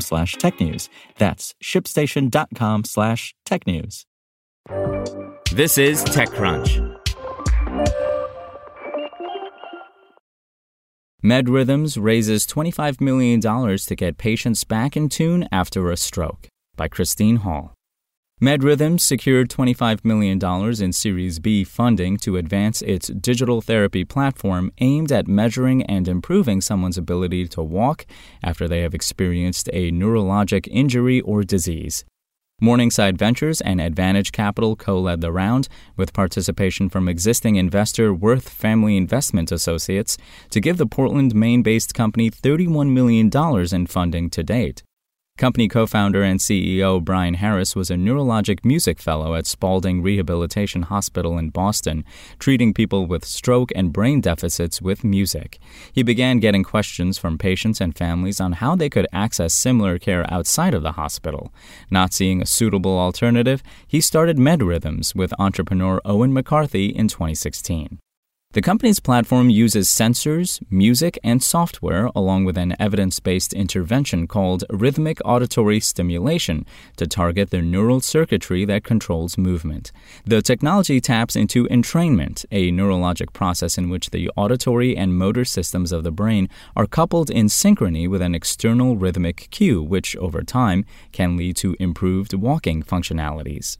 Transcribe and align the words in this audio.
slash 0.00 0.36
technews. 0.36 0.88
That's 1.18 1.54
shipstation.com 1.62 2.84
slash 2.84 3.34
technews. 3.46 4.04
This 5.52 5.78
is 5.78 6.04
TechCrunch. 6.04 7.00
MedRhythms 11.24 12.02
raises 12.02 12.46
$25 12.46 13.00
million 13.00 13.40
to 13.40 13.94
get 13.96 14.18
patients 14.18 14.64
back 14.64 14.94
in 14.94 15.08
tune 15.08 15.48
after 15.50 15.90
a 15.90 15.96
stroke 15.96 16.48
by 16.76 16.86
Christine 16.86 17.36
Hall. 17.36 17.72
MedRhythms 18.42 19.00
secured 19.00 19.48
$25 19.48 20.04
million 20.04 20.38
in 20.82 20.92
Series 20.92 21.38
B 21.38 21.62
funding 21.62 22.16
to 22.18 22.36
advance 22.36 22.82
its 22.82 23.06
digital 23.08 23.62
therapy 23.62 24.04
platform 24.04 24.72
aimed 24.78 25.12
at 25.12 25.28
measuring 25.28 25.82
and 25.84 26.08
improving 26.08 26.60
someone's 26.60 26.98
ability 26.98 27.46
to 27.46 27.62
walk 27.62 28.04
after 28.42 28.66
they 28.66 28.82
have 28.82 28.92
experienced 28.92 29.70
a 29.72 29.92
neurologic 29.92 30.68
injury 30.70 31.20
or 31.20 31.44
disease. 31.44 32.04
Morningside 32.60 33.16
Ventures 33.16 33.60
and 33.60 33.80
Advantage 33.80 34.32
Capital 34.32 34.74
co 34.74 35.00
led 35.00 35.20
the 35.20 35.32
round, 35.32 35.68
with 35.96 36.12
participation 36.12 36.88
from 36.88 37.08
existing 37.08 37.54
investor 37.56 38.12
Worth 38.12 38.48
Family 38.48 38.96
Investment 38.96 39.52
Associates, 39.52 40.18
to 40.50 40.60
give 40.60 40.76
the 40.76 40.86
Portland, 40.86 41.34
Maine 41.36 41.62
based 41.62 41.94
company 41.94 42.30
$31 42.30 42.90
million 42.90 43.30
in 43.74 43.86
funding 43.86 44.28
to 44.28 44.42
date. 44.42 44.82
Company 45.36 45.66
co 45.66 45.84
founder 45.84 46.22
and 46.22 46.38
CEO 46.38 47.02
Brian 47.02 47.34
Harris 47.34 47.74
was 47.74 47.90
a 47.90 47.96
neurologic 47.96 48.64
music 48.64 49.00
fellow 49.00 49.34
at 49.34 49.48
Spaulding 49.48 50.00
Rehabilitation 50.00 50.82
Hospital 50.82 51.38
in 51.38 51.50
Boston, 51.50 52.04
treating 52.38 52.72
people 52.72 53.08
with 53.08 53.24
stroke 53.24 53.72
and 53.74 53.92
brain 53.92 54.20
deficits 54.20 54.80
with 54.80 55.02
music. 55.02 55.58
He 55.92 56.04
began 56.04 56.38
getting 56.38 56.62
questions 56.62 57.18
from 57.18 57.36
patients 57.36 57.80
and 57.80 57.96
families 57.96 58.40
on 58.40 58.52
how 58.52 58.76
they 58.76 58.88
could 58.88 59.08
access 59.12 59.52
similar 59.52 59.98
care 59.98 60.24
outside 60.32 60.72
of 60.72 60.84
the 60.84 60.92
hospital. 60.92 61.52
Not 61.90 62.12
seeing 62.12 62.40
a 62.40 62.46
suitable 62.46 62.96
alternative, 62.96 63.60
he 63.88 64.00
started 64.00 64.36
MedRhythms 64.36 65.16
with 65.16 65.34
entrepreneur 65.40 66.00
Owen 66.04 66.32
McCarthy 66.32 66.86
in 66.86 67.08
2016. 67.08 67.98
The 68.54 68.62
company's 68.62 69.00
platform 69.00 69.50
uses 69.50 69.88
sensors, 69.88 70.62
music, 70.70 71.18
and 71.24 71.42
software, 71.42 72.08
along 72.14 72.44
with 72.44 72.56
an 72.56 72.76
evidence 72.78 73.18
based 73.18 73.52
intervention 73.52 74.28
called 74.28 74.62
rhythmic 74.70 75.18
auditory 75.24 75.80
stimulation, 75.80 76.64
to 76.96 77.08
target 77.08 77.50
the 77.50 77.62
neural 77.62 78.00
circuitry 78.00 78.64
that 78.66 78.84
controls 78.84 79.36
movement. 79.36 79.90
The 80.24 80.40
technology 80.40 81.00
taps 81.00 81.34
into 81.34 81.66
entrainment, 81.66 82.44
a 82.52 82.70
neurologic 82.70 83.32
process 83.32 83.76
in 83.76 83.90
which 83.90 84.10
the 84.10 84.30
auditory 84.36 84.96
and 84.96 85.18
motor 85.18 85.44
systems 85.44 85.90
of 85.90 86.04
the 86.04 86.12
brain 86.12 86.48
are 86.76 86.86
coupled 86.86 87.30
in 87.30 87.46
synchrony 87.46 88.08
with 88.08 88.22
an 88.22 88.36
external 88.36 88.96
rhythmic 88.96 89.48
cue, 89.50 89.82
which, 89.82 90.14
over 90.18 90.42
time, 90.42 90.84
can 91.10 91.36
lead 91.36 91.56
to 91.56 91.74
improved 91.80 92.32
walking 92.32 92.84
functionalities. 92.84 93.78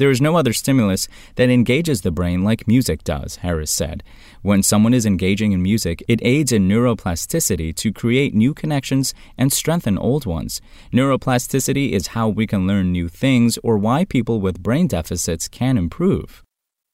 There 0.00 0.10
is 0.10 0.22
no 0.22 0.36
other 0.36 0.54
stimulus 0.54 1.08
that 1.34 1.50
engages 1.50 2.00
the 2.00 2.10
brain 2.10 2.42
like 2.42 2.66
music 2.66 3.04
does, 3.04 3.36
Harris 3.44 3.70
said. 3.70 4.02
When 4.40 4.62
someone 4.62 4.94
is 4.94 5.04
engaging 5.04 5.52
in 5.52 5.62
music, 5.62 6.02
it 6.08 6.20
aids 6.22 6.52
in 6.52 6.66
neuroplasticity 6.66 7.76
to 7.76 7.92
create 7.92 8.34
new 8.34 8.54
connections 8.54 9.12
and 9.36 9.52
strengthen 9.52 9.98
old 9.98 10.24
ones. 10.24 10.62
Neuroplasticity 10.90 11.90
is 11.90 12.16
how 12.16 12.30
we 12.30 12.46
can 12.46 12.66
learn 12.66 12.92
new 12.92 13.10
things 13.10 13.58
or 13.62 13.76
why 13.76 14.06
people 14.06 14.40
with 14.40 14.62
brain 14.62 14.86
deficits 14.86 15.48
can 15.48 15.76
improve. 15.76 16.42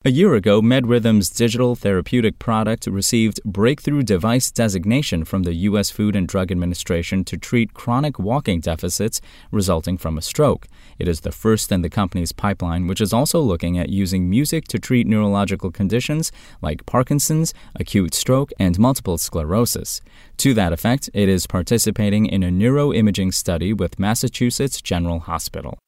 A 0.07 0.11
year 0.11 0.37
ago, 0.37 0.63
MedRhythm's 0.63 1.29
digital 1.31 1.75
therapeutic 1.75 2.39
product 2.39 2.87
received 2.87 3.41
breakthrough 3.45 4.05
device 4.05 4.53
designation 4.53 5.25
from 5.25 5.43
the 5.43 5.55
U.S. 5.55 5.91
Food 5.91 6.15
and 6.15 6.29
Drug 6.29 6.53
Administration 6.53 7.25
to 7.25 7.37
treat 7.37 7.75
chronic 7.75 8.17
walking 8.17 8.61
deficits 8.61 9.21
resulting 9.51 9.99
from 9.99 10.17
a 10.17 10.23
stroke. 10.23 10.69
It 11.01 11.09
is 11.09 11.23
the 11.23 11.33
first 11.33 11.73
in 11.73 11.83
the 11.83 11.91
company's 11.91 12.31
pipeline, 12.31 12.87
which 12.87 13.01
is 13.01 13.13
also 13.13 13.41
looking 13.41 13.79
at 13.79 13.89
using 13.89 14.31
music 14.31 14.69
to 14.69 14.79
treat 14.79 15.09
neurological 15.09 15.73
conditions 15.73 16.31
like 16.63 16.87
Parkinson's, 16.87 17.53
acute 17.75 18.15
stroke, 18.15 18.53
and 18.61 18.79
multiple 18.79 19.19
sclerosis. 19.19 20.01
To 20.37 20.55
that 20.55 20.73
effect, 20.73 21.11
it 21.15 21.29
is 21.29 21.49
participating 21.49 22.27
in 22.27 22.45
a 22.45 22.51
neuroimaging 22.51 23.35
study 23.35 23.73
with 23.73 23.99
Massachusetts 23.99 24.81
General 24.81 25.19
Hospital. 25.19 25.81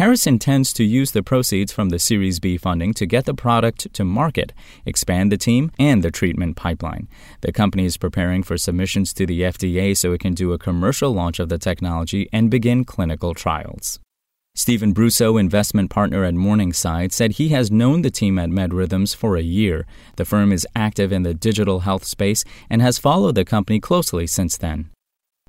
Harris 0.00 0.26
intends 0.26 0.72
to 0.72 0.82
use 0.82 1.10
the 1.10 1.22
proceeds 1.22 1.72
from 1.72 1.90
the 1.90 1.98
Series 1.98 2.40
B 2.40 2.56
funding 2.56 2.94
to 2.94 3.04
get 3.04 3.26
the 3.26 3.34
product 3.34 3.92
to 3.92 4.02
market, 4.02 4.54
expand 4.86 5.30
the 5.30 5.36
team, 5.36 5.70
and 5.78 6.02
the 6.02 6.10
treatment 6.10 6.56
pipeline. 6.56 7.06
The 7.42 7.52
company 7.52 7.84
is 7.84 7.98
preparing 7.98 8.42
for 8.42 8.56
submissions 8.56 9.12
to 9.12 9.26
the 9.26 9.42
FDA 9.42 9.94
so 9.94 10.14
it 10.14 10.20
can 10.22 10.32
do 10.32 10.54
a 10.54 10.58
commercial 10.58 11.12
launch 11.12 11.38
of 11.38 11.50
the 11.50 11.58
technology 11.58 12.30
and 12.32 12.50
begin 12.50 12.86
clinical 12.86 13.34
trials. 13.34 14.00
Stephen 14.54 14.94
Brusso, 14.94 15.38
investment 15.38 15.90
partner 15.90 16.24
at 16.24 16.32
Morningside, 16.32 17.12
said 17.12 17.32
he 17.32 17.50
has 17.50 17.70
known 17.70 18.00
the 18.00 18.10
team 18.10 18.38
at 18.38 18.48
MedRhythms 18.48 19.14
for 19.14 19.36
a 19.36 19.42
year. 19.42 19.86
The 20.16 20.24
firm 20.24 20.50
is 20.50 20.66
active 20.74 21.12
in 21.12 21.24
the 21.24 21.34
digital 21.34 21.80
health 21.80 22.04
space 22.04 22.42
and 22.70 22.80
has 22.80 22.98
followed 22.98 23.34
the 23.34 23.44
company 23.44 23.80
closely 23.80 24.26
since 24.26 24.56
then. 24.56 24.88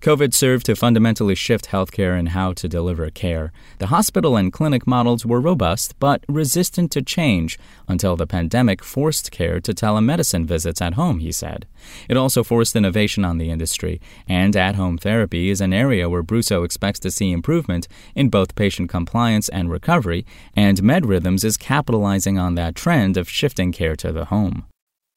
COVID 0.02 0.34
served 0.34 0.66
to 0.66 0.76
fundamentally 0.76 1.36
shift 1.36 1.68
healthcare 1.68 2.18
and 2.18 2.30
how 2.30 2.54
to 2.54 2.68
deliver 2.68 3.08
care. 3.12 3.52
The 3.78 3.88
hospital 3.88 4.36
and 4.36 4.52
clinic 4.52 4.88
models 4.88 5.28
were 5.28 5.40
robust 5.40 5.94
but 6.00 6.24
resistant 6.28 6.92
to 6.94 7.04
change 7.04 7.60
until 7.88 8.16
the 8.16 8.26
pandemic 8.26 8.84
forced 8.84 9.30
care 9.30 9.60
to 9.60 9.74
telemedicine 9.76 10.46
visits 10.46 10.82
at 10.82 10.96
home, 10.96 11.20
he 11.20 11.32
said. 11.32 11.68
It 12.10 12.18
also 12.18 12.44
forced 12.44 12.76
innovation 12.76 13.24
on 13.24 13.38
the 13.38 13.52
industry, 13.52 14.02
and 14.28 14.56
at 14.56 14.74
home 14.74 14.98
therapy 14.98 15.52
is 15.52 15.62
an 15.62 15.72
area 15.72 16.10
where 16.10 16.24
Brusso 16.24 16.66
expects 16.66 17.00
to 17.02 17.12
see 17.12 17.32
improvement 17.32 17.88
in 18.16 18.30
both 18.30 18.56
patient 18.56 18.90
compliance 18.90 19.50
and 19.50 19.70
recovery, 19.70 20.26
and 20.56 20.82
MedRhythms 20.82 21.46
is 21.46 21.58
capitalizing 21.58 22.40
on 22.40 22.56
that 22.56 22.74
trend 22.74 23.18
of 23.18 23.30
shifting 23.30 23.72
care 23.72 23.96
to 23.98 24.12
the 24.12 24.26
home. 24.26 24.66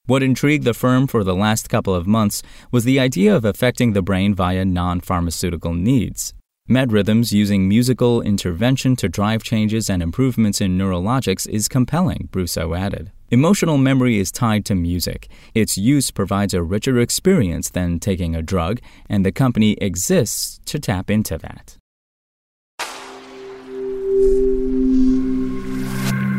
What 0.07 0.23
intrigued 0.23 0.65
the 0.65 0.75
firm 0.75 1.07
for 1.07 1.25
the 1.25 1.35
last 1.35 1.71
couple 1.71 1.95
of 1.95 2.07
months 2.07 2.43
was 2.71 2.85
the 2.85 3.01
idea 3.01 3.35
of 3.35 3.47
affecting 3.47 3.95
the 3.95 4.03
brain 4.03 4.35
via 4.35 4.63
non 4.63 5.01
pharmaceutical 5.01 5.73
needs. 5.73 6.35
MedRhythms 6.69 7.33
using 7.33 7.67
musical 7.67 8.21
intervention 8.21 8.97
to 8.97 9.09
drive 9.09 9.43
changes 9.43 9.89
and 9.89 10.03
improvements 10.03 10.61
in 10.61 10.77
neurologics 10.77 11.49
is 11.49 11.69
compelling, 11.69 12.29
Brusso 12.31 12.79
added. 12.79 13.13
Emotional 13.31 13.79
memory 13.79 14.19
is 14.19 14.31
tied 14.31 14.67
to 14.67 14.75
music. 14.75 15.27
Its 15.55 15.79
use 15.79 16.11
provides 16.11 16.53
a 16.53 16.63
richer 16.63 16.99
experience 16.99 17.71
than 17.71 17.99
taking 17.99 18.37
a 18.37 18.43
drug, 18.43 18.81
and 19.09 19.25
the 19.25 19.33
company 19.33 19.73
exists 19.81 20.61
to 20.67 20.79
tap 20.79 21.11
into 21.11 21.39
that. 21.39 21.79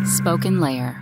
Spoken 0.07 0.59
Layer. 0.61 1.01